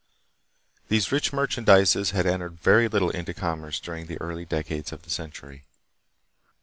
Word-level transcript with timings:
These 0.87 1.11
rich 1.11 1.31
merchandises 1.31 2.09
had 2.09 2.25
entered 2.25 2.59
very 2.59 2.87
little 2.87 3.11
into 3.11 3.35
commerce 3.35 3.79
during 3.79 4.07
the 4.07 4.19
early 4.19 4.45
decades 4.45 4.91
of 4.91 5.03
the 5.03 5.11
century. 5.11 5.67